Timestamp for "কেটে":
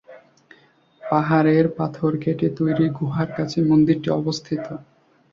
2.23-2.47